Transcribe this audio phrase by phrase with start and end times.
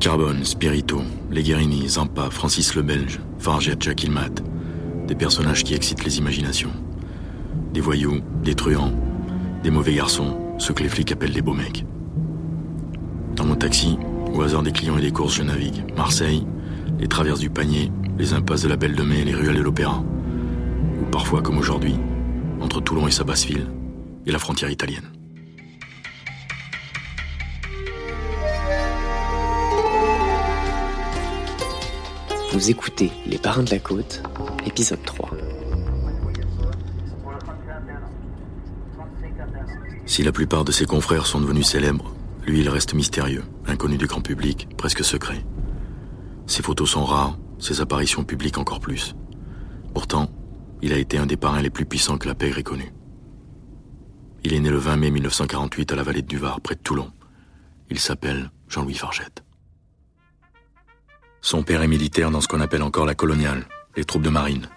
[0.00, 4.30] Carbone, Spirito, Legherini, Zampa, Francis le Belge, Farget, Jacques Ilmat.
[5.08, 6.70] Des personnages qui excitent les imaginations.
[7.74, 8.92] Des voyous, des truands,
[9.64, 11.84] des mauvais garçons, ceux que les flics appellent les beaux mecs.
[13.34, 13.98] Dans mon taxi,
[14.32, 15.84] au hasard des clients et des courses, je navigue.
[15.96, 16.46] Marseille,
[17.00, 20.04] les traverses du panier, les impasses de la Belle de Mai, les ruelles de l'Opéra.
[21.02, 21.96] Ou parfois, comme aujourd'hui,
[22.60, 23.66] entre Toulon et sa basse ville,
[24.26, 25.17] et la frontière italienne.
[32.58, 34.20] Vous écoutez Les Parrains de la Côte,
[34.66, 35.30] épisode 3.
[40.06, 42.12] Si la plupart de ses confrères sont devenus célèbres,
[42.44, 45.46] lui il reste mystérieux, inconnu du grand public, presque secret.
[46.48, 49.14] Ses photos sont rares, ses apparitions publiques encore plus.
[49.94, 50.28] Pourtant,
[50.82, 52.92] il a été un des parrains les plus puissants que la pègre ait connu.
[54.42, 57.12] Il est né le 20 mai 1948 à la vallée du Var, près de Toulon.
[57.88, 59.44] Il s'appelle Jean-Louis Fargette.
[61.40, 64.68] Son père est militaire dans ce qu'on appelle encore la coloniale, les troupes de marine.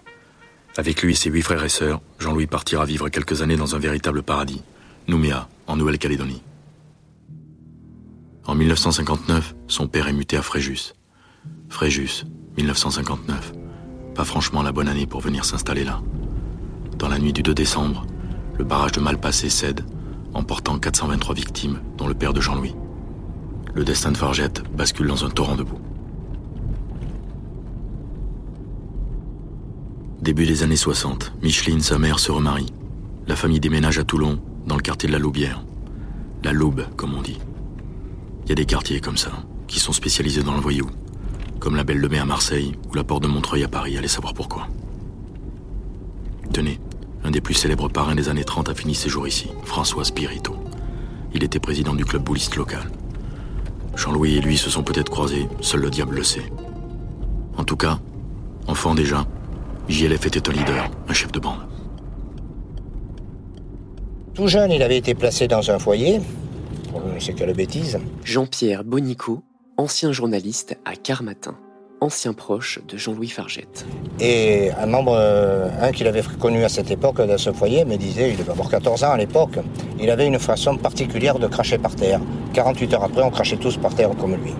[0.77, 3.79] Avec lui et ses huit frères et sœurs, Jean-Louis partira vivre quelques années dans un
[3.79, 4.61] véritable paradis,
[5.07, 6.43] Nouméa, en Nouvelle-Calédonie.
[8.45, 10.93] En 1959, son père est muté à Fréjus.
[11.69, 12.25] Fréjus,
[12.57, 13.53] 1959.
[14.15, 16.01] Pas franchement la bonne année pour venir s'installer là.
[16.97, 18.05] Dans la nuit du 2 décembre,
[18.57, 19.85] le barrage de Malpassé cède,
[20.33, 22.75] emportant 423 victimes, dont le père de Jean-Louis.
[23.73, 25.79] Le destin de Fargette bascule dans un torrent de boue.
[30.21, 32.71] Début des années 60, Micheline, sa mère, se remarie.
[33.25, 35.63] La famille déménage à Toulon, dans le quartier de la Loubière.
[36.43, 37.39] La Loube, comme on dit.
[38.43, 39.31] Il y a des quartiers comme ça,
[39.65, 40.87] qui sont spécialisés dans le voyou.
[41.59, 44.07] Comme la Belle de Mai à Marseille ou la Porte de Montreuil à Paris, allez
[44.07, 44.67] savoir pourquoi.
[46.53, 46.79] Tenez,
[47.23, 50.55] un des plus célèbres parrains des années 30 a fini ses jours ici, François Spirito.
[51.33, 52.91] Il était président du club bouliste local.
[53.95, 56.51] Jean-Louis et lui se sont peut-être croisés, seul le diable le sait.
[57.57, 57.97] En tout cas,
[58.67, 59.25] enfant déjà,
[59.89, 61.67] JLF était un leader, un chef de bande.
[64.33, 66.21] Tout jeune, il avait été placé dans un foyer.
[67.19, 67.99] C'est quelle bêtise.
[68.23, 69.43] Jean-Pierre Bonico,
[69.77, 71.55] ancien journaliste à Carmatin,
[71.99, 73.85] ancien proche de Jean-Louis Fargette.
[74.19, 77.97] Et un membre, euh, un qu'il avait connu à cette époque dans ce foyer, me
[77.97, 79.59] disait, il devait avoir 14 ans à l'époque,
[79.99, 82.21] il avait une façon particulière de cracher par terre.
[82.53, 84.53] 48 heures après, on crachait tous par terre comme lui.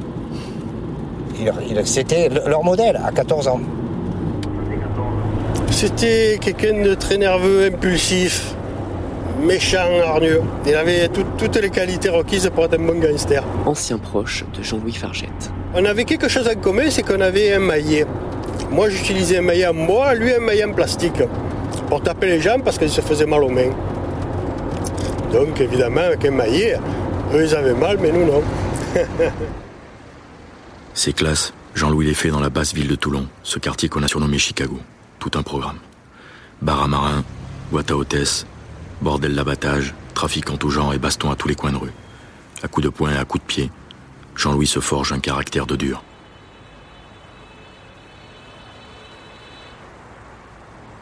[1.85, 3.61] C'était leur modèle à 14 ans.
[5.71, 8.53] C'était quelqu'un de très nerveux, impulsif,
[9.41, 10.41] méchant, hargneux.
[10.67, 13.43] Il avait toutes les qualités requises pour être un bon gangster.
[13.65, 15.51] Ancien proche de Jean-Louis Fargette.
[15.73, 18.05] On avait quelque chose en commun, c'est qu'on avait un maillet.
[18.69, 21.23] Moi, j'utilisais un maillet en bois, lui un maillet en plastique.
[21.87, 23.71] Pour taper les jambes parce qu'ils se faisaient mal aux mains.
[25.31, 26.77] Donc, évidemment, avec un maillet,
[27.33, 28.43] eux, ils avaient mal, mais nous, non.
[30.93, 31.53] C'est classe.
[31.73, 34.77] Jean-Louis les fait dans la basse ville de Toulon, ce quartier qu'on a surnommé Chicago
[35.21, 35.77] tout un programme.
[36.63, 37.23] Bar à marin,
[37.71, 38.47] boîte à hôtesse,
[39.01, 41.93] bordel d'abattage, trafic en tout genre et baston à tous les coins de rue.
[42.63, 43.71] À coups de poing et à coups de pied,
[44.35, 46.03] Jean-Louis se forge un caractère de dur.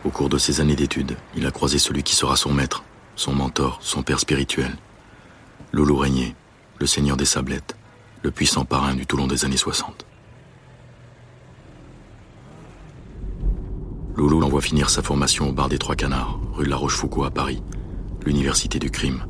[0.03, 2.83] Au cours de ses années d'études, il a croisé celui qui sera son maître,
[3.15, 4.75] son mentor, son père spirituel.
[5.71, 6.35] Loulou Régnier,
[6.79, 7.77] le seigneur des sablettes,
[8.23, 10.05] le puissant parrain du Toulon des années 60.
[14.19, 17.31] Loulou l'envoie finir sa formation au bar des Trois Canards, rue de la Rochefoucauld à
[17.31, 17.63] Paris,
[18.25, 19.25] l'université du crime.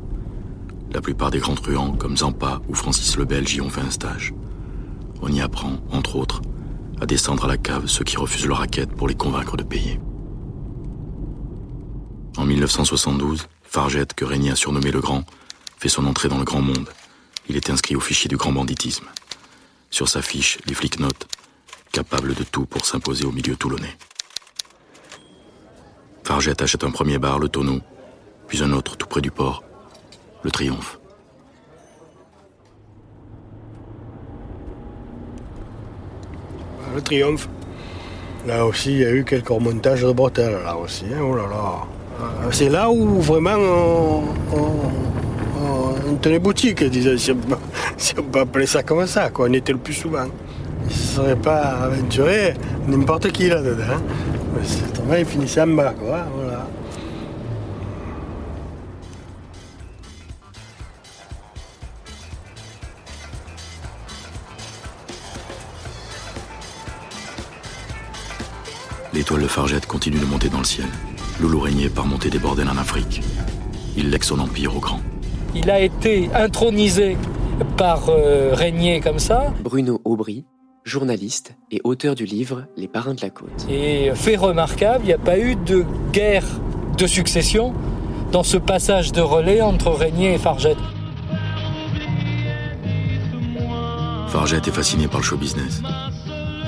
[0.92, 3.92] La plupart des grands truands, comme Zampa ou Francis le Belge, y ont fait un
[3.92, 4.34] stage.
[5.22, 6.42] On y apprend, entre autres,
[7.00, 10.00] à descendre à la cave ceux qui refusent leur raquette pour les convaincre de payer.
[12.38, 15.24] En 1972, Fargette, que Régnier a surnommé le Grand,
[15.78, 16.90] fait son entrée dans le grand monde.
[17.48, 19.06] Il est inscrit au fichier du grand banditisme.
[19.92, 21.28] Sur sa fiche, les flics notent
[21.92, 23.96] capable de tout pour s'imposer au milieu toulonnais.
[26.29, 27.79] Fargette achète un premier bar, le Tonneau,
[28.47, 29.63] puis un autre tout près du port,
[30.44, 31.00] le Triomphe.
[36.93, 37.49] Le Triomphe.
[38.46, 41.05] Là aussi, il y a eu quelques remontages de bretelles, là aussi.
[41.05, 41.87] Hein, oh là là.
[42.22, 43.58] Euh, c'est là où vraiment
[44.53, 47.17] on, tenait boutique, disons,
[47.97, 49.47] si on, peut appeler ça comme ça, quoi.
[49.49, 50.28] On était le plus souvent.
[50.84, 52.53] Il ne serait pas aventuré
[52.87, 53.96] n'importe qui là-dedans.
[53.96, 54.28] Hein.
[54.55, 56.25] Le travail finissait en bas, quoi.
[56.35, 56.67] Voilà.
[69.13, 70.85] L'étoile de Fargette continue de monter dans le ciel.
[71.41, 73.22] Loulou Régnier part monter des bordels en Afrique.
[73.97, 75.01] Il lègue son empire au grand.
[75.55, 77.17] Il a été intronisé
[77.75, 79.53] par euh, régner comme ça.
[79.63, 80.46] Bruno Aubry,
[80.90, 83.66] journaliste et auteur du livre Les parrains de la côte.
[83.70, 86.46] Et fait remarquable, il n'y a pas eu de guerre
[86.97, 87.74] de succession
[88.32, 90.78] dans ce passage de relais entre Régnier et Fargette.
[94.28, 95.82] Fargette est fasciné par le show business.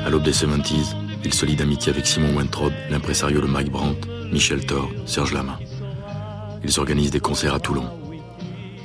[0.06, 4.08] À l'aube des 70s, il se lie d'amitié avec Simon Weintraub, l'impresario de Mike Brandt,
[4.32, 5.60] Michel Thor, Serge Lama.
[6.64, 7.86] Ils organisent des concerts à Toulon.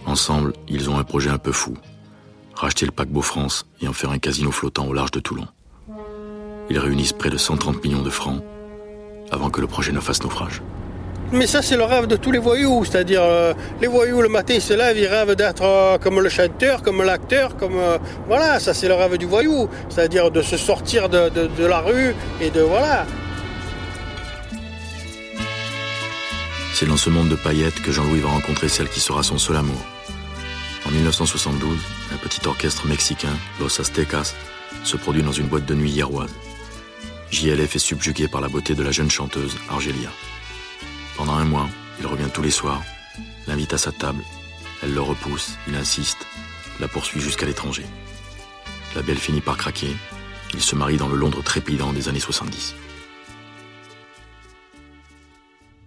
[0.04, 1.74] Ensemble, ils ont un projet un peu fou.
[2.56, 5.46] Racheter le paquebot France et en faire un casino flottant au large de Toulon.
[6.70, 8.42] Ils réunissent près de 130 millions de francs
[9.30, 10.62] avant que le projet ne fasse naufrage.
[11.32, 12.84] Mais ça, c'est le rêve de tous les voyous.
[12.84, 16.28] C'est-à-dire, euh, les voyous, le matin, ils se lèvent, ils rêvent d'être euh, comme le
[16.28, 17.76] chanteur, comme l'acteur, comme.
[17.76, 17.98] euh,
[18.28, 19.68] voilà, ça, c'est le rêve du voyou.
[19.88, 22.60] C'est-à-dire de se sortir de, de- de la rue et de.
[22.60, 23.06] Voilà.
[26.74, 29.56] C'est dans ce monde de paillettes que Jean-Louis va rencontrer celle qui sera son seul
[29.56, 29.80] amour.
[30.86, 31.80] En 1972,
[32.12, 34.36] un petit orchestre mexicain, Los Aztecas,
[34.84, 36.32] se produit dans une boîte de nuit hierroise.
[37.32, 40.12] JLF est subjugué par la beauté de la jeune chanteuse, Argelia.
[41.16, 41.68] Pendant un mois,
[41.98, 42.84] il revient tous les soirs,
[43.48, 44.22] l'invite à sa table,
[44.80, 46.24] elle le repousse, il insiste,
[46.78, 47.84] la poursuit jusqu'à l'étranger.
[48.94, 49.96] La belle finit par craquer,
[50.54, 52.76] il se marie dans le Londres trépidant des années 70.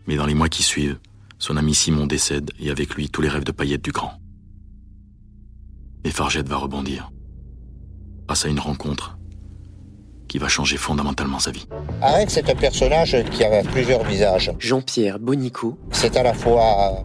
[0.08, 1.00] Mais dans les mois qui suivent,
[1.38, 4.20] son ami Simon décède et avec lui tous les rêves de paillettes du grand.
[6.04, 7.12] Et Fargette va rebondir.
[8.28, 9.18] Grâce à une rencontre
[10.28, 11.68] qui va changer fondamentalement sa vie.
[12.02, 14.52] Arek, c'est un personnage qui a plusieurs visages.
[14.60, 17.04] Jean-Pierre Bonico, C'est à la fois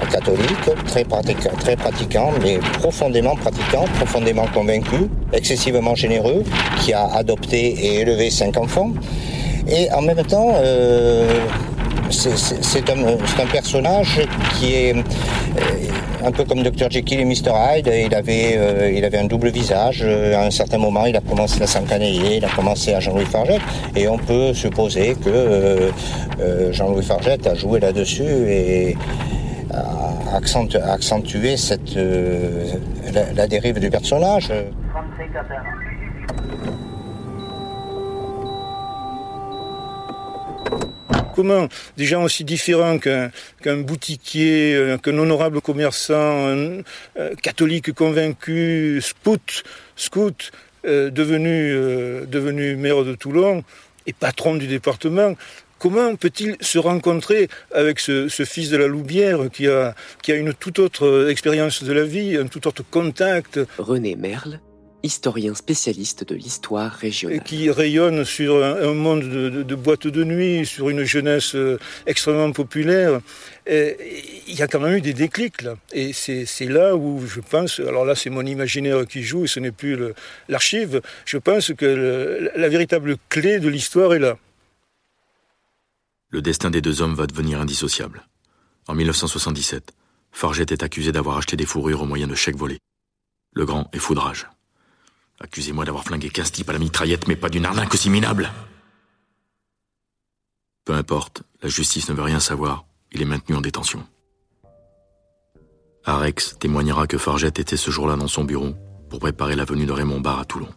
[0.00, 6.42] un catholique, très, pratica- très pratiquant, mais profondément pratiquant, profondément convaincu, excessivement généreux,
[6.80, 8.92] qui a adopté et élevé cinq enfants.
[9.68, 11.40] Et en même temps, euh,
[12.12, 14.20] c'est un, personnage
[14.54, 15.02] qui est euh,
[16.24, 17.90] un peu comme Dr Jekyll et Mr Hyde.
[18.06, 20.02] Il avait, euh, il avait un double visage.
[20.02, 23.62] À un certain moment, il a commencé à s'encanailler, il a commencé à Jean-Louis Fargette.
[23.96, 28.96] Et on peut supposer que euh, Jean-Louis Fargette a joué là-dessus et
[29.72, 31.56] a accentu- a accentué
[33.34, 34.52] la dérive du personnage.
[41.34, 46.82] Comment des gens aussi différents qu'un boutiquier, euh, qu'un honorable commerçant, un
[47.18, 49.62] euh, catholique convaincu, scout,
[49.96, 50.50] scout
[50.84, 53.64] euh, devenu, maire de Toulon
[54.06, 55.36] et patron du département,
[55.78, 60.36] comment peut-il se rencontrer avec ce, ce fils de la Loubière qui a, qui a
[60.36, 64.60] une toute autre expérience de la vie, un tout autre contact, René Merle,
[65.02, 67.42] historien spécialiste de l'histoire et régionale.
[67.42, 71.54] qui rayonne sur un, un monde de, de, de boîtes de nuit, sur une jeunesse
[71.54, 73.20] euh, extrêmement populaire.
[73.66, 73.96] Et
[74.48, 75.76] Il y a quand même eu des déclics là.
[75.92, 79.60] Et c'est là où je pense, alors là c'est mon imaginaire qui joue et ce
[79.60, 79.98] n'est plus
[80.48, 84.38] l'archive, je pense que le- la véritable clé de l'histoire est là.
[86.30, 88.22] Le destin des deux hommes va devenir indissociable.
[88.88, 89.92] En 1977,
[90.32, 92.78] Fargette est accusé d'avoir acheté des fourrures au moyen de chèques volés.
[93.54, 94.46] Le grand est foudrage.
[95.40, 98.50] Accusez-moi d'avoir flingué 15 types à la mitraillette, mais pas d'une arnaque aussi minable.
[100.84, 104.04] Peu importe, la justice ne veut rien savoir, il est maintenu en détention.
[106.04, 108.74] Arex témoignera que Fargette était ce jour-là dans son bureau
[109.08, 110.68] pour préparer la venue de Raymond Barre à Toulon.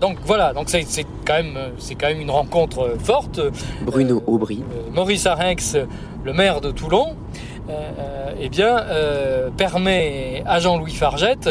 [0.00, 3.40] Donc voilà, donc c'est c'est quand même euh, c'est quand même une rencontre euh, forte.
[3.86, 5.76] Bruno Aubry, Euh, Maurice Arinx,
[6.24, 7.16] le maire de Toulon,
[7.68, 11.50] euh, euh, eh bien, euh, permet à Jean-Louis Fargette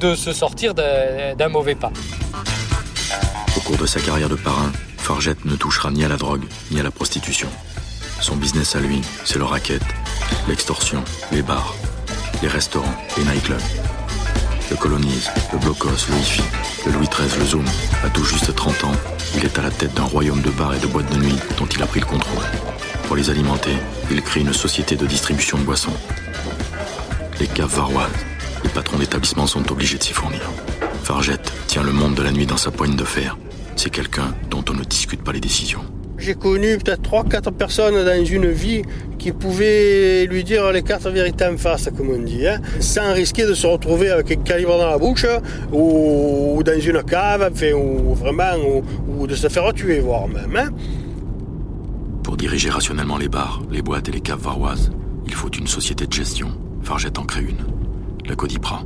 [0.00, 1.92] de se sortir d'un mauvais pas.
[3.56, 6.80] Au cours de sa carrière de parrain, Fargette ne touchera ni à la drogue, ni
[6.80, 7.48] à la prostitution.
[8.20, 9.82] Son business à lui, c'est le racket,
[10.48, 11.74] l'extorsion, les bars,
[12.42, 13.60] les restaurants, les nightclubs.
[14.70, 16.42] Le colonise, le blocos, le hi
[16.86, 17.64] le Louis XIII, le Zoom.
[18.04, 18.92] À tout juste 30 ans,
[19.36, 21.66] il est à la tête d'un royaume de bars et de boîtes de nuit dont
[21.66, 22.44] il a pris le contrôle.
[23.12, 23.76] Pour les alimenter,
[24.10, 25.92] il crée une société de distribution de boissons.
[27.40, 28.08] Les caves varoises,
[28.64, 30.40] les patrons d'établissements sont obligés de s'y fournir.
[31.02, 33.36] Fargette tient le monde de la nuit dans sa poigne de fer.
[33.76, 35.84] C'est quelqu'un dont on ne discute pas les décisions.
[36.16, 38.80] J'ai connu peut-être 3-4 personnes dans une vie
[39.18, 43.44] qui pouvaient lui dire les quatre vérités en face, comme on dit, hein, sans risquer
[43.44, 45.26] de se retrouver avec un calibre dans la bouche
[45.70, 50.56] ou, dans une cave, ou vraiment, ou, ou de se faire tuer, voire même.
[50.56, 50.70] hein.
[52.42, 54.90] Pour diriger rationnellement les bars, les boîtes et les caves varoises,
[55.26, 56.48] il faut une société de gestion.
[56.82, 57.64] Fargette en crée une.
[58.26, 58.82] La Codipra.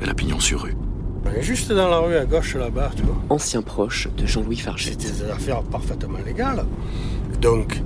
[0.00, 0.76] Elle a pignon sur rue.
[1.40, 3.16] Juste dans la rue à gauche là-bas, tu vois.
[3.28, 5.00] ancien proche de Jean-Louis Fargette.
[5.00, 6.64] C'était des affaires parfaitement légales.
[7.40, 7.82] Donc,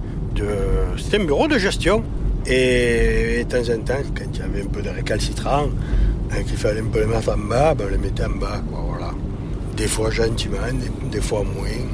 [0.99, 2.05] C'était un bureau de gestion.
[2.45, 5.71] Et, de temps en temps, quand il y avait un peu de récalcitrant,
[6.31, 8.61] hein, qu'il fallait un peu les mettre en bas, ben, on les mettait en bas.
[8.71, 9.13] voilà.
[9.79, 10.59] Des fois gentiment,
[11.11, 11.87] des, fois moins.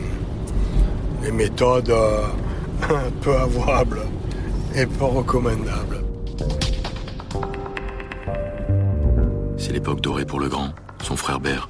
[1.22, 2.26] Des méthodes euh,
[3.20, 4.00] peu avouables
[4.74, 6.02] et peu recommandables.
[9.56, 10.70] C'est l'époque dorée pour le grand,
[11.02, 11.68] son frère Bert,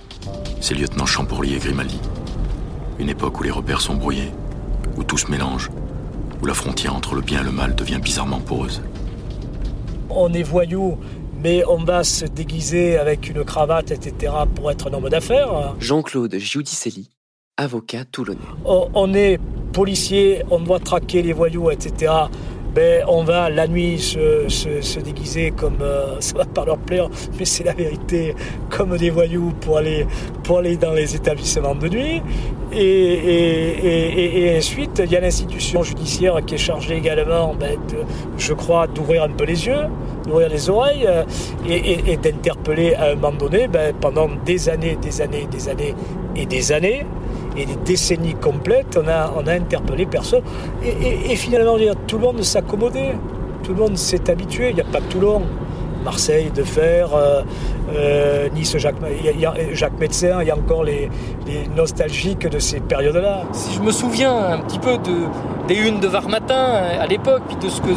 [0.61, 2.01] ses lieutenants Champourly et Grimaldi.
[2.99, 4.33] Une époque où les repères sont brouillés,
[4.97, 5.71] où tout se mélange,
[6.43, 8.83] où la frontière entre le bien et le mal devient bizarrement poreuse.
[10.11, 10.99] On est voyous,
[11.43, 15.75] mais on va se déguiser avec une cravate, etc., pour être un homme d'affaires.
[15.79, 17.11] Jean-Claude Giudicelli,
[17.57, 18.41] avocat toulonnais.
[18.65, 19.39] On est
[19.73, 22.13] policier, on doit traquer les voyous, etc.
[22.75, 27.09] Ben, on va la nuit se, déguiser comme, euh, ça va pas leur plaire,
[27.39, 28.35] mais c'est la vérité,
[28.69, 30.07] comme des voyous pour aller,
[30.79, 32.23] dans les établissements de nuit.
[32.73, 37.79] Et, ensuite, il y a l'institution judiciaire qui est chargée également, ben,
[38.37, 39.87] je crois, d'ouvrir un peu les yeux,
[40.27, 41.25] d'ouvrir les oreilles euh,
[41.67, 45.95] et, d'interpeller à un moment donné, ben, pendant des années, des années, des années
[46.35, 47.07] et des années,
[47.57, 50.43] et des décennies complètes, on a, on a interpellé personne.
[50.83, 53.15] Et, finalement, tout le monde s'accommodait,
[53.63, 54.71] tout le monde s'est habitué.
[54.71, 55.43] Il n'y a pas que Toulon.
[56.07, 57.43] Marseille, de Fer, euh,
[57.93, 58.95] euh, Nice, Jacques,
[59.73, 61.11] Jacques Médecin, il y a encore les,
[61.75, 63.43] nostalgiques de ces périodes-là.
[63.51, 65.27] Si je me souviens un petit peu de,
[65.67, 67.91] des unes de Var Matin euh, à l'époque, puis de ce, que,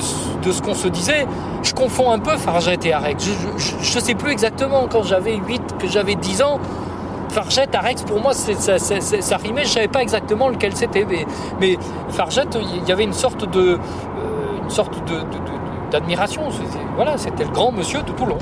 [0.43, 1.27] de ce qu'on se disait,
[1.61, 3.17] je confonds un peu Farget et Arec.
[3.19, 6.59] Je ne sais plus exactement quand j'avais 8, que j'avais 10 ans.
[7.29, 9.63] Fargette, Arex, pour moi, ça, rimait.
[9.63, 11.25] Je savais pas exactement lequel c'était, mais,
[11.59, 11.77] mais
[12.09, 13.77] Fargette, il y avait une sorte de, euh,
[14.63, 14.95] une sorte
[15.91, 16.43] d'admiration.
[16.95, 18.37] Voilà, c'était le grand monsieur de Toulon.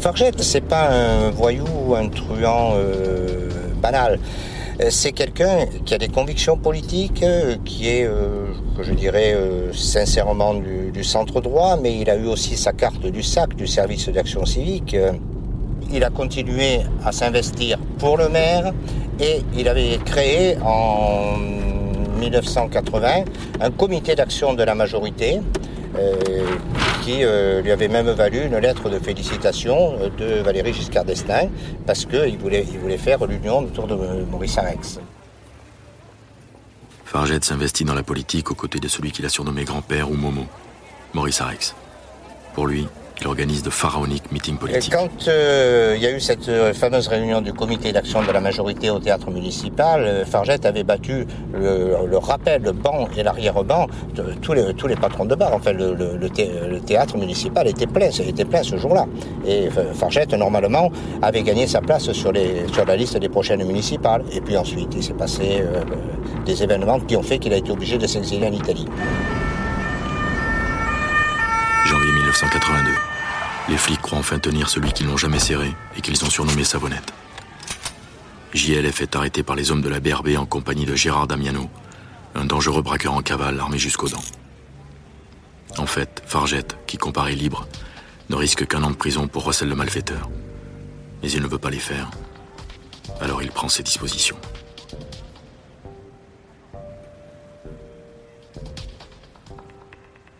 [0.00, 3.50] Fargette, c'est pas un voyou ou un truand euh,
[3.82, 4.18] banal.
[4.80, 8.46] Euh, c'est quelqu'un qui a des convictions politiques, euh, qui est, euh,
[8.80, 9.36] je dirais,
[9.72, 14.08] sincèrement du, centre droit, mais il a eu aussi sa carte du SAC, du service
[14.10, 14.94] d'action civique.
[15.90, 18.72] Il a continué à s'investir pour le maire
[19.18, 21.38] et il avait créé en
[22.20, 23.24] 1980
[23.60, 25.40] un comité d'action de la majorité
[27.02, 31.48] qui euh, lui avait même valu une lettre de félicitation euh, de Valérie Giscard d'Estaing
[31.86, 35.00] parce qu'il voulait, il voulait faire l'union autour de Maurice Arex.
[37.04, 40.46] Fargette s'investit dans la politique aux côtés de celui qu'il a surnommé grand-père ou Momo,
[41.14, 41.74] Maurice Arex.
[42.54, 42.86] Pour lui,
[43.20, 44.92] il organise de pharaoniques meetings politiques.
[44.92, 48.40] Quand euh, il y a eu cette euh, fameuse réunion du comité d'action de la
[48.40, 54.34] majorité au théâtre municipal, euh, Fargette avait battu le, rappel, le banc et l'arrière-banc de
[54.40, 55.52] tous les, tous les patrons de bar.
[55.52, 59.06] Enfin, le, le, théâtre municipal était plein, était plein ce jour-là.
[59.46, 60.90] Et Fargette, normalement,
[61.22, 64.24] avait gagné sa place sur, les, sur la liste des prochaines municipales.
[64.32, 65.62] Et puis ensuite, il s'est passé
[66.46, 68.86] des événements qui ont fait qu'il a été obligé de s'exiler en Italie.
[73.80, 77.12] Flics croient enfin tenir celui qu'ils n'ont jamais serré et qu'ils ont surnommé Savonnette.
[78.52, 81.68] JLF est arrêté par les hommes de la BRB en compagnie de Gérard Damiano,
[82.34, 84.24] un dangereux braqueur en cavale armé jusqu'aux dents.
[85.78, 87.66] En fait, Fargette, qui comparaît libre,
[88.28, 90.28] ne risque qu'un an de prison pour recel de malfaiteur.
[91.22, 92.10] Mais il ne veut pas les faire.
[93.20, 94.36] Alors il prend ses dispositions.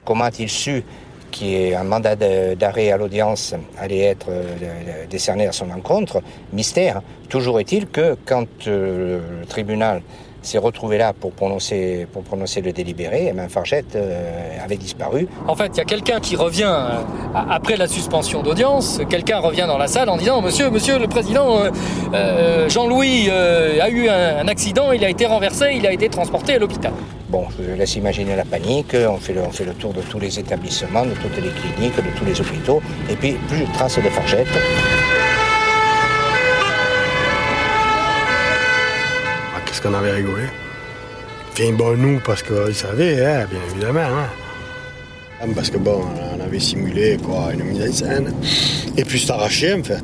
[0.04, 0.84] Comment a-t-il su
[1.30, 6.22] qui est un mandat d'arrêt à l'audience allait être euh, décerné à son encontre.
[6.52, 7.02] Mystère.
[7.28, 10.02] Toujours est-il que quand euh, le tribunal
[10.42, 12.06] s'est retrouvé là pour prononcer,
[12.64, 15.28] le délibéré, et même Fargette euh, avait disparu.
[15.46, 16.74] En fait, il y a quelqu'un qui revient
[17.34, 21.64] après la suspension d'audience, quelqu'un revient dans la salle en disant Monsieur, monsieur le président,
[22.68, 26.92] Jean-Louis a eu un accident, il a été renversé, il a été transporté à l'hôpital.
[27.30, 30.18] Bon, je laisse imaginer la panique, on fait, le, on fait le tour de tous
[30.18, 33.98] les établissements, de toutes les cliniques, de tous les hôpitaux, et puis plus de traces
[33.98, 34.48] de fargette.
[39.54, 40.42] Ah, Qu'est-ce qu'on avait rigolé?
[41.52, 44.00] Enfin, bon, nous, parce qu'ils savaient, hein, bien évidemment.
[44.00, 44.28] Hein.
[45.40, 46.02] Ah, parce que bon,
[46.36, 48.34] on avait simulé quoi, une mise en scène.
[48.96, 50.02] Et puis c'est arraché en fait.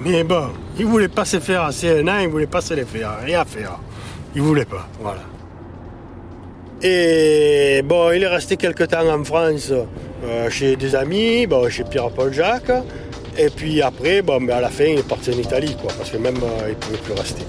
[0.00, 2.84] Mais bon, ils voulaient pas se faire à CNN, ils ne voulaient pas se les
[2.84, 3.80] faire, rien faire.
[4.36, 5.22] Il voulait pas, voilà.
[6.82, 11.84] Et bon, il est resté quelques temps en France euh, chez des amis, bon, chez
[11.84, 12.70] Pierre-Paul Jacques.
[13.38, 16.10] Et puis après, bon, mais à la fin, il est parti en Italie, quoi, parce
[16.10, 17.44] que même euh, il ne pouvait plus rester.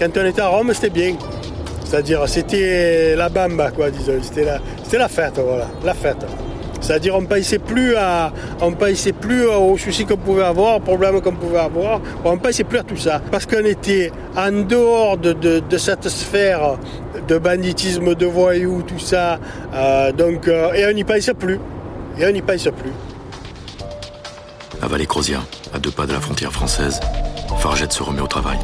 [0.00, 1.14] Quand on était à Rome, c'était bien.
[1.84, 4.14] C'est-à-dire, c'était la bamba, quoi, disons.
[4.22, 6.26] C'était la, c'était la fête, voilà, la fête.
[6.84, 7.94] C'est-à-dire, on ne pensait plus,
[8.78, 12.00] pensait plus aux soucis qu'on pouvait avoir, aux problèmes qu'on pouvait avoir.
[12.24, 13.22] On ne pensait plus à tout ça.
[13.30, 16.76] Parce qu'on était en dehors de, de, cette sphère
[17.26, 19.38] de banditisme, de voyous, tout ça.
[19.72, 21.58] Euh, donc, euh, et on n'y pensait plus.
[22.18, 22.92] Et on n'y pense plus.
[24.82, 25.36] À Vallée-Crozier,
[25.72, 27.00] à deux pas de la frontière française,
[27.58, 28.58] Fargette se remet au travail.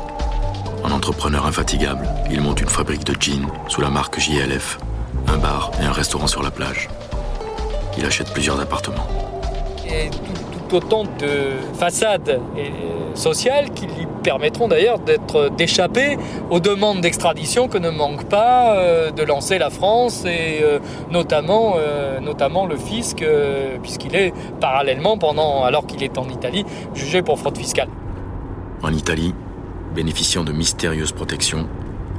[0.82, 4.78] En entrepreneur infatigable, il monte une fabrique de jeans sous la marque JLF,
[5.28, 6.88] un bar et un restaurant sur la plage.
[7.98, 9.06] Il achète plusieurs appartements.
[9.86, 10.08] Et
[10.68, 12.40] tout, autant de façades
[13.14, 16.16] sociales qui lui permettront d'ailleurs d'être d'échapper
[16.50, 20.78] aux demandes d'extradition que ne manque pas euh, de lancer la France et euh,
[21.10, 23.24] notamment, euh, notamment le fisc,
[23.82, 27.88] puisqu'il est parallèlement, pendant, alors qu'il est en Italie, jugé pour fraude fiscale.
[28.82, 29.34] En Italie,
[30.00, 31.68] bénéficiant de mystérieuses protections,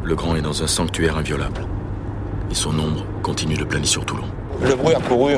[0.04, 1.66] le grand est dans un sanctuaire inviolable.
[2.52, 4.28] Et son ombre continue de planer sur Toulon.
[4.62, 5.38] Le bruit a couru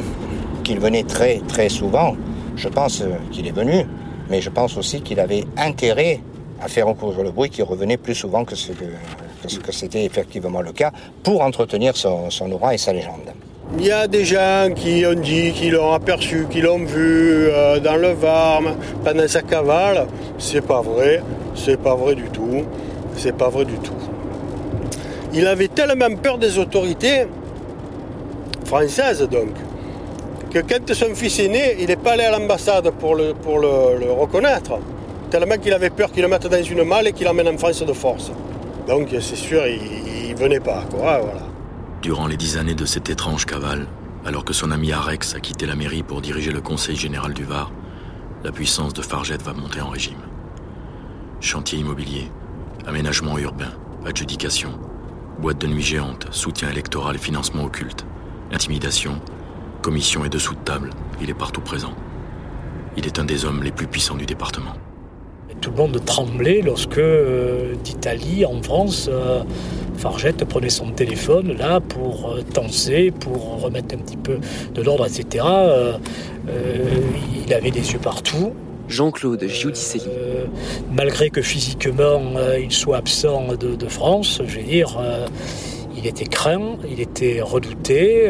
[0.65, 2.17] qu'il venait très très souvent.
[2.57, 3.85] Je pense qu'il est venu,
[4.29, 6.19] mais je pense aussi qu'il avait intérêt
[6.61, 10.73] à faire encourir le bruit qui revenait plus souvent que ce que, c'était effectivement le
[10.73, 10.91] cas
[11.23, 13.31] pour entretenir son aura et sa légende.
[13.79, 17.79] Il y a des gens qui ont dit qu'ils l'ont aperçu, qu'ils l'ont vu euh,
[17.79, 20.05] dans le Varme pendant sa cavale.
[20.37, 21.21] C'est pas vrai,
[21.55, 22.65] c'est pas vrai du tout.
[23.17, 23.93] C'est pas vrai du tout.
[25.33, 27.25] Il avait tellement peur des autorités
[28.65, 29.49] françaises donc
[30.51, 33.33] que quand son fils est né, il n'est pas allé à l'ambassade pour, le,
[34.11, 34.77] reconnaître.
[35.31, 37.83] Tellement qu'il avait peur qu'il le mette dans une malle et qu'il l'emmène en France
[37.83, 38.31] de force.
[38.87, 40.83] Donc c'est sûr, il, ne venait pas.
[40.95, 41.52] Voilà.
[42.03, 43.87] Durant les dix années de cette étrange cavale,
[44.25, 47.45] alors que son ami Arex a quitté la mairie pour diriger le conseil général du
[47.45, 47.71] Var,
[48.43, 50.19] la puissance de Fargette va monter en régime.
[51.39, 52.29] Chantier immobilier,
[52.85, 53.71] aménagement urbain,
[54.05, 54.71] adjudication,
[55.39, 58.05] boîte de nuit géante, soutien électoral et financement occulte,
[58.51, 59.21] intimidation,
[59.81, 60.89] commission et dessous de table,
[61.21, 61.93] il est partout présent.
[62.97, 64.73] Il est un des hommes les plus puissants du département.
[65.61, 69.43] Tout le monde tremblait lorsque euh, d'Italie, en France, euh,
[69.97, 74.37] Fargette prenait son téléphone là pour euh, tenser, pour remettre un petit peu
[74.73, 75.45] de l'ordre, etc.
[77.45, 78.53] il avait des yeux partout.
[78.89, 80.03] Jean-Claude Giudicelli.
[80.91, 82.21] malgré que physiquement
[82.61, 84.99] il soit absent de, France, je veux dire,
[85.95, 88.29] il était craint, il était redouté.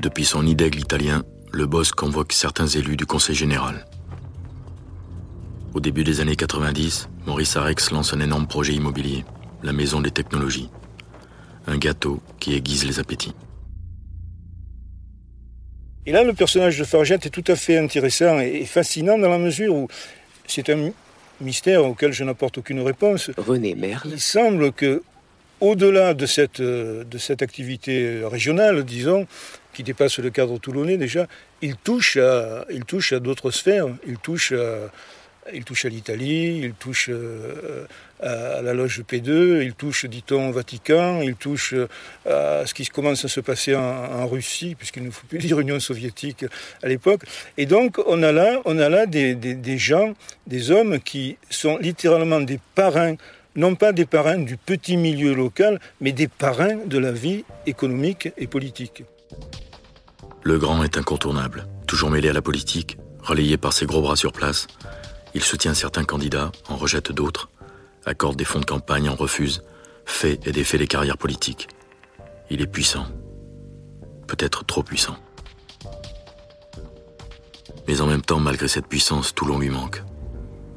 [0.00, 3.86] Depuis son idègle italien, le boss convoque certains élus du Conseil général.
[5.74, 9.24] Au début des années 90, Maurice Arex lance un énorme projet immobilier,
[9.62, 10.70] la Maison des Technologies.
[11.68, 13.34] Un gâteau qui aiguise les appétits.
[16.04, 19.38] Et là, le personnage de Fargette est tout à fait intéressant et fascinant dans la
[19.38, 19.88] mesure où
[20.48, 20.90] c'est un
[21.40, 23.30] mystère auquel je n'apporte aucune réponse.
[23.36, 24.10] René Merle.
[24.10, 25.04] Il semble que,
[25.60, 29.28] au-delà de cette, de cette activité régionale, disons,
[29.72, 31.28] qui dépasse le cadre toulonnais déjà,
[31.62, 33.86] il touche à, il touche à d'autres sphères.
[34.04, 34.90] Il touche à,
[35.52, 37.86] il touche à l'Italie, il touche euh,
[38.20, 42.86] à la loge P2, il touche, dit-on, au Vatican, il touche euh, à ce qui
[42.86, 46.44] commence à se passer en, Russie, puisqu'il ne faut plus dire Union soviétique
[46.82, 47.22] à l'époque.
[47.56, 50.14] Et donc, on a là, des gens,
[50.46, 53.16] des hommes qui sont littéralement des parrains
[53.54, 58.32] non pas des parrains du petit milieu local, mais des parrains de la vie économique
[58.38, 59.04] et politique.
[60.42, 64.32] Le grand est incontournable, toujours mêlé à la politique, relayé par ses gros bras sur
[64.32, 64.66] place.
[65.34, 67.48] Il soutient certains candidats, en rejette d'autres,
[68.04, 69.62] accorde des fonds de campagne, en refuse,
[70.04, 71.68] fait et défait les carrières politiques.
[72.50, 73.06] Il est puissant,
[74.26, 75.16] peut-être trop puissant.
[77.88, 80.02] Mais en même temps, malgré cette puissance, Toulon lui manque.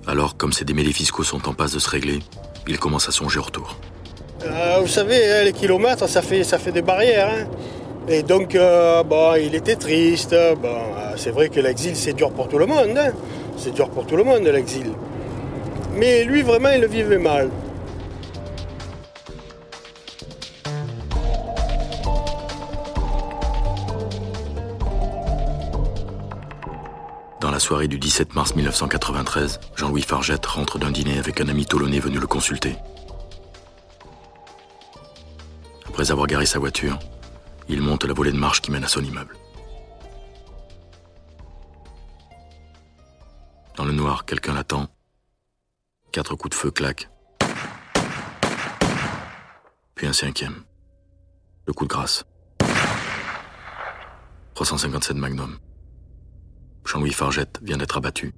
[0.07, 2.19] Alors, comme ses démêlés fiscaux sont en passe de se régler,
[2.67, 3.77] il commence à songer au retour.
[4.43, 7.29] Euh, vous savez, hein, les kilomètres, ça fait, ça fait des barrières.
[7.29, 7.47] Hein.
[8.07, 10.33] Et donc, euh, bon, il était triste.
[10.33, 10.55] Euh,
[11.17, 12.97] c'est vrai que l'exil, c'est dur pour tout le monde.
[12.97, 13.13] Hein.
[13.57, 14.91] C'est dur pour tout le monde, l'exil.
[15.93, 17.49] Mais lui, vraiment, il le vivait mal.
[27.39, 31.65] Dans la soirée du 17 mars 1993, Jean-Louis Fargette rentre d'un dîner avec un ami
[31.65, 32.75] toulonnais venu le consulter.
[35.87, 36.99] Après avoir garé sa voiture,
[37.69, 39.37] il monte la volée de marche qui mène à son immeuble.
[43.75, 44.87] Dans le noir, quelqu'un l'attend.
[46.13, 47.09] Quatre coups de feu claquent.
[49.95, 50.63] Puis un cinquième.
[51.67, 52.23] Le coup de grâce.
[54.53, 55.57] 357 Magnum.
[56.85, 58.33] Jean-Louis Fargette vient d'être abattu.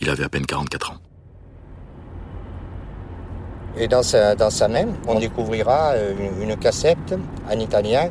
[0.00, 0.98] Il avait à peine 44 ans.
[3.76, 7.14] Et dans sa, main, on découvrira euh, une, cassette
[7.48, 8.10] en italien,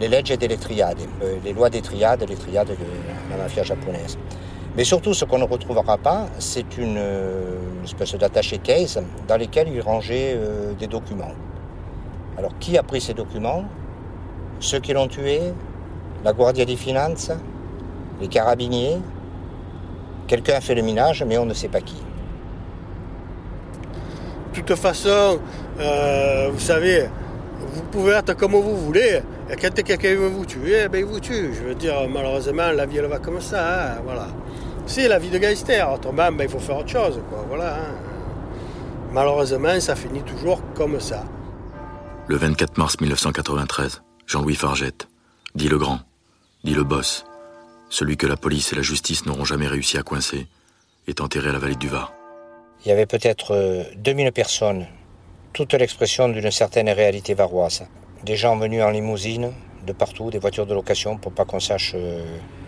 [0.00, 4.16] les leggi delle triade, euh, les lois des triades, les triades de la mafia japonaise.
[4.76, 9.68] Mais surtout, ce qu'on ne retrouvera pas, c'est une, euh, espèce d'attaché case dans lesquels
[9.68, 11.32] il rangeait euh, des documents.
[12.36, 13.64] Alors, qui a pris ces documents?
[14.60, 15.40] Ceux qui l'ont tué?
[16.24, 17.38] La Guardia di Finanza?
[18.20, 18.98] Les carabiniers?
[20.26, 22.02] Quelqu'un a fait le minage, mais on ne sait pas qui.
[24.54, 25.38] De toute façon,
[25.80, 27.08] euh, vous savez,
[27.60, 29.20] vous pouvez être comme vous voulez.
[29.50, 31.54] Et quand quelqu'un veut vous tuer, ben il vous tue.
[31.54, 33.94] Je veux dire, malheureusement, la vie elle va comme ça.
[33.94, 34.26] hein, voilà.
[34.86, 35.92] C'est la vie de gangster.
[35.92, 37.20] Autrement, ben, il faut faire autre chose.
[37.28, 37.94] Quoi, voilà, hein.
[39.12, 41.24] Malheureusement, ça finit toujours comme ça.
[42.28, 45.08] Le 24 mars 1993, Jean-Louis Fargette,
[45.54, 46.00] dit le grand,
[46.64, 47.24] dit le boss,
[47.88, 50.46] celui que la police et la justice n'auront jamais réussi à coincer,
[51.06, 52.12] est enterré à la vallée du Var.
[52.84, 54.86] Il y avait peut-être euh, 2000 personnes,
[55.52, 57.84] toute l'expression d'une certaine réalité varoise.
[58.24, 59.52] Des gens venus en limousine,
[59.86, 62.24] de partout, des voitures de location pour pas qu'on sache euh,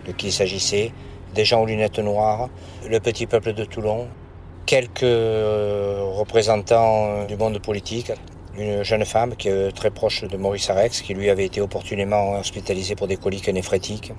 [0.07, 0.93] de qui il s'agissait,
[1.33, 2.49] des gens aux lunettes noires,
[2.89, 4.07] le petit peuple de Toulon,
[4.65, 8.11] quelques euh, représentants euh, du monde politique,
[8.57, 12.33] une jeune femme qui est très proche de Maurice Arex, qui lui avait été opportunément
[12.39, 14.13] hospitalisé pour des coliques néphrétiques.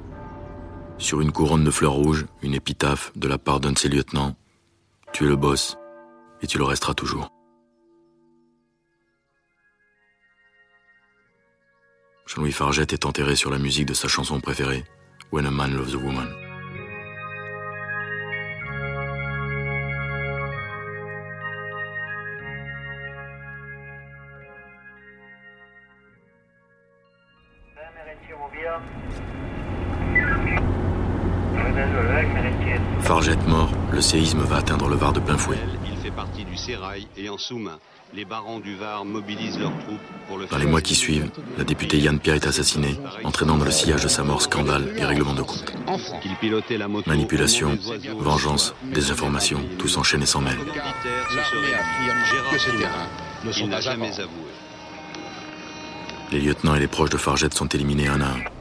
[0.99, 4.35] Sur une couronne de fleurs rouges, une épitaphe de la part d'un de ses lieutenants.
[5.13, 5.79] Tu es le boss,
[6.43, 7.29] et tu le resteras toujours.
[12.27, 14.85] Jean-Louis Fargette est enterré sur la musique de sa chanson préférée,
[15.33, 16.50] When a Man Loves a Woman.
[33.11, 35.59] Fargette mort, le séisme va atteindre le Var de plein fouet.
[35.85, 37.81] Il fait partie du sérail et en sous-main.
[38.15, 41.65] Les barons du Var mobilisent leurs troupes pour le Dans les mois qui suivent, la
[41.65, 45.35] députée Yann Pierre est assassinée, entraînant dans le sillage de sa mort scandale et règlement
[45.35, 45.75] de compte.
[47.09, 47.77] Manipulation,
[48.17, 50.61] vengeance, désinformation, tout s'enchaîne et s'en mêle.
[56.31, 58.60] Les lieutenants et les proches de Fargette sont éliminés un à un.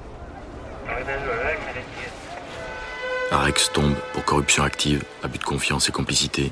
[3.32, 6.52] Arex tombe pour corruption active, abus de confiance et complicité.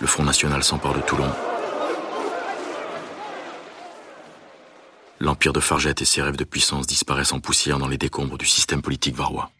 [0.00, 1.30] Le Front National s'empare de Toulon.
[5.18, 8.44] L'empire de Fargette et ses rêves de puissance disparaissent en poussière dans les décombres du
[8.44, 9.50] système politique varois.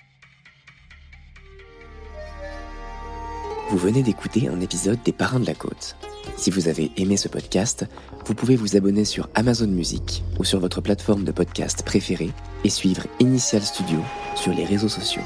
[3.71, 5.97] Vous venez d'écouter un épisode des Parrains de la Côte.
[6.37, 7.87] Si vous avez aimé ce podcast,
[8.27, 12.33] vous pouvez vous abonner sur Amazon Music ou sur votre plateforme de podcast préférée
[12.65, 13.99] et suivre Initial Studio
[14.35, 15.23] sur les réseaux sociaux.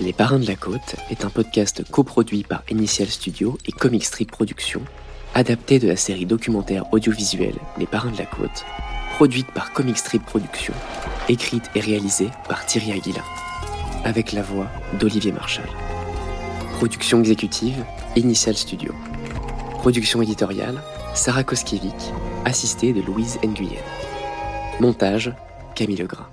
[0.00, 4.30] Les Parrains de la Côte est un podcast coproduit par Initial Studio et Comic Strip
[4.30, 4.80] Productions,
[5.34, 8.64] adapté de la série documentaire audiovisuelle Les Parrains de la Côte,
[9.14, 10.74] produite par Comic Strip Productions,
[11.28, 13.22] écrite et réalisée par Thierry Aguilin,
[14.04, 15.68] avec la voix d'Olivier Marchal.
[16.78, 17.84] Production exécutive,
[18.16, 18.92] Initial Studio.
[19.74, 20.82] Production éditoriale,
[21.14, 22.12] Sarah Koskiewicz,
[22.44, 23.82] assistée de Louise Nguyen.
[24.80, 25.32] Montage,
[25.76, 26.31] Camille Legras.